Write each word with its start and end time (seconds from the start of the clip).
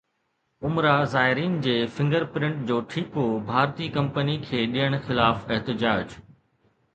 عمره 0.67 0.93
زائرين 1.11 1.59
جي 1.65 1.75
فنگر 1.97 2.25
پرنٽ 2.37 2.63
جو 2.71 2.79
ٺيڪو 2.93 3.27
ڀارتي 3.51 3.91
ڪمپني 3.99 4.39
کي 4.49 4.65
ڏيڻ 4.77 4.97
خلاف 5.05 5.47
احتجاج 5.59 6.19